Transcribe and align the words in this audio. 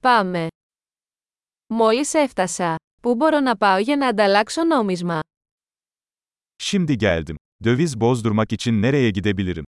Πάμε. 0.00 0.46
Μόλις 1.66 2.14
έφτασα. 2.14 2.74
Πού 3.02 3.14
μπορώ 3.14 3.40
να 3.40 3.56
πάω 3.56 3.78
για 3.78 3.96
να 3.96 4.06
ανταλλάξω 4.08 4.64
νόμισμα; 4.64 5.20
Şimdi 6.62 6.96
geldim. 6.96 7.34
Döviz 7.64 8.00
bozdurmak 8.00 8.52
için 8.52 8.82
nereye 8.82 9.10
gidebilirim? 9.10 9.62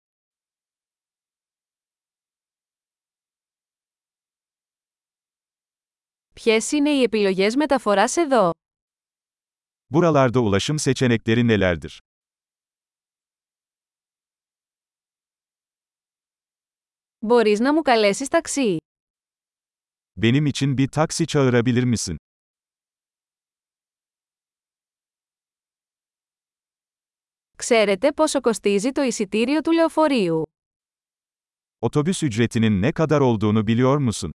Ποιες 6.34 6.72
είναι 6.72 6.90
οι 6.90 7.02
επιλογές 7.04 7.56
μεταφοράς 7.56 8.16
εδώ; 8.18 8.52
Buralarda 9.94 10.40
ulaşım 10.40 10.78
seçenekleri 10.78 11.44
nelerdir? 11.48 11.98
Μπορείς 17.20 17.60
να 17.60 17.74
μου 17.74 17.82
καλέσεις 17.82 18.28
ταξί. 18.28 18.78
Benim 20.17 20.47
için 20.47 20.79
bir 20.79 20.89
taksi 20.89 21.27
çağırabilir 21.27 21.85
misin? 21.85 22.17
Ξέρετε 27.57 28.13
πόσο 28.13 28.41
κοστίζει 28.41 28.93
το 28.93 29.03
εισιτήριο 29.03 29.61
του 29.61 29.73
λεωφορείου. 29.73 30.43
Otobüs 31.81 32.23
ücretinin 32.23 32.83
ne 32.83 32.93
kadar 32.93 33.21
olduğunu 33.21 33.67
biliyor 33.67 33.99
musun? 33.99 34.33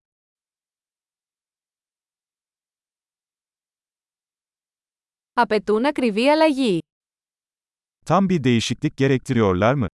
Απαιτούν 5.34 5.84
ακριβή 5.86 6.28
αλλαγή. 6.30 6.80
Tam 8.06 8.28
bir 8.28 8.44
değişiklik 8.44 8.96
gerektiriyorlar 8.96 9.74
mı? 9.74 9.88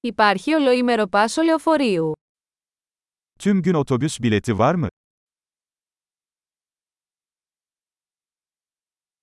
Υπάρχει 0.00 0.54
ολοήμερο 0.54 1.06
πάσο 1.06 1.42
λεωφορείου. 1.42 2.12
Tüm 3.38 3.62
gün 3.62 3.74
otobüs 3.74 4.18
bileti 4.22 4.58
var 4.58 4.74
mı? 4.74 4.86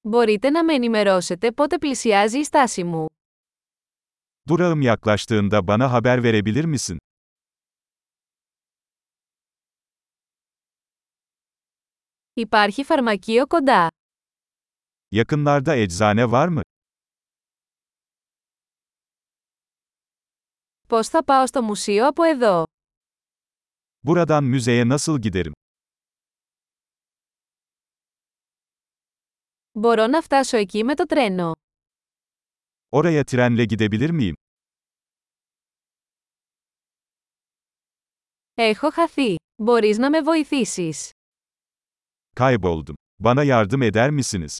Μπορείτε 0.01 0.49
να 0.49 0.63
με 0.63 0.73
ενημερώσετε 0.73 1.51
πότε 1.51 1.77
πλησιάζει 1.77 2.39
η 2.39 2.43
στάση 2.43 2.83
μου. 2.83 3.05
Durağım 4.49 4.81
yaklaştığında 4.81 5.67
bana 5.67 5.91
haber 5.91 6.23
verebilir 6.23 6.65
misin? 6.65 6.97
Υπάρχει 12.33 12.83
φαρμακείο 12.83 13.47
κοντά. 13.47 13.87
Yakınlarda 15.11 15.75
eczane 15.75 16.31
var 16.31 16.47
mı? 16.47 16.61
Πώς 20.88 21.08
θα 21.08 21.24
πάω 21.24 21.46
στο 21.46 21.62
μουσείο 21.62 22.06
από 22.06 22.22
εδώ. 22.22 22.62
Buradan 24.06 24.42
müzeye 24.54 24.84
nasıl 24.96 25.18
giderim? 25.20 25.50
Μπορώ 29.72 30.06
να 30.06 30.22
φτάσω 30.22 30.56
εκεί 30.56 30.84
με 30.84 30.94
το 30.94 31.04
τρένο. 31.06 31.52
Oraya 32.96 33.22
trenle 33.30 33.64
gidebilir 33.66 34.10
miyim? 34.12 34.32
Έχω 38.54 38.90
χαθεί. 38.90 39.34
Μπορείς 39.62 39.98
να 39.98 40.10
με 40.10 40.20
βοηθήσεις. 40.22 41.10
Kayboldum. 42.36 42.92
Bana 43.22 43.42
yardım 43.44 43.82
eder 43.82 44.10
misiniz? 44.10 44.56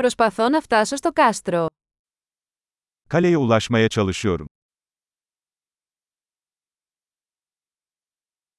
Προσπαθώ 0.00 0.48
να 0.48 0.60
φτάσω 0.60 0.96
στο 0.96 1.12
κάστρο. 1.12 1.66
Kaleye 3.08 3.36
ulaşmaya 3.36 3.86
çalışıyorum. 3.88 4.44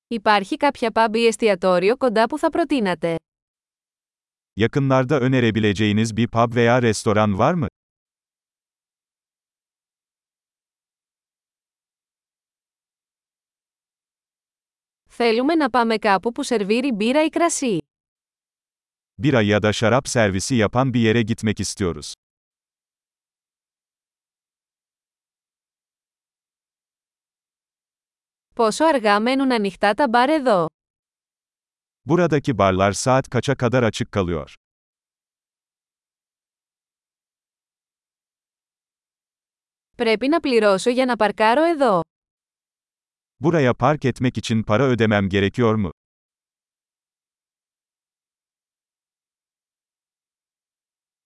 Υπάρχει 0.07 0.57
κάποια 0.57 0.91
pub 0.93 1.15
ή 1.15 1.25
εστιατόριο 1.25 1.97
κοντά 1.97 2.25
που 2.27 2.37
θα 2.37 2.49
προτείνατε; 2.49 3.15
Yakınlarda 4.55 5.19
önerebileceğiniz 5.19 6.17
bir 6.17 6.27
pub 6.27 6.55
veya 6.55 6.81
restoran 6.81 7.37
var 7.37 7.53
mı? 7.53 7.67
Θέλουμε 15.09 15.55
να 15.55 15.69
πάμε 15.69 15.97
κάπου 15.97 16.31
που 16.31 16.43
σερβίρει 16.43 16.91
μπύρα 16.93 17.23
ή 17.23 17.29
κρασί. 17.29 17.90
Bira 19.20 19.42
ya 19.42 19.62
da 19.62 19.72
şarap 19.72 20.08
servisi 20.08 20.54
yapan 20.54 20.94
bir 20.94 21.00
yere 21.00 21.22
gitmek 21.22 21.60
istiyoruz. 21.60 22.14
Πόσο 28.54 28.84
αργά 28.84 29.20
μένουν 29.20 29.52
ανοιχτά 29.52 29.94
τα 29.94 30.08
μπαρ 30.08 30.28
εδώ. 30.28 30.66
Buradaki 32.08 32.58
barlar 32.58 32.92
saat 32.92 33.28
kaça 33.28 33.54
kadar 33.56 33.82
açık 33.82 34.12
kalıyor? 34.12 34.52
Πρέπει 39.96 40.28
να 40.28 40.40
πληρώσω 40.40 40.90
για 40.90 41.04
να 41.04 41.16
παρκάρω 41.16 41.64
εδώ. 41.64 42.00
Buraya 43.44 43.72
park 43.74 44.04
etmek 44.04 44.36
için 44.36 44.62
para 44.62 44.82
ödemem 44.84 45.28
gerekiyor 45.28 45.74
mu? 45.74 45.90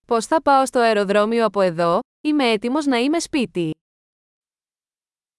Πώς 0.05 0.25
θα 0.25 0.41
πάω 0.41 0.65
στο 0.65 0.79
αεροδρόμιο 0.79 1.45
από 1.45 1.61
εδώ, 1.61 1.99
είμαι 2.21 2.43
έτοιμος 2.49 2.85
να 2.85 2.97
είμαι 2.97 3.19
σπίτι. 3.19 3.71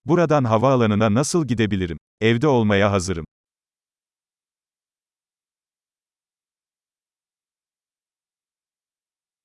Buradan 0.09 0.45
havaalanına 0.45 1.15
nasıl 1.15 1.47
gidebilirim? 1.47 1.97
Evde 2.21 2.47
olmaya 2.47 2.91
hazırım. 2.93 3.25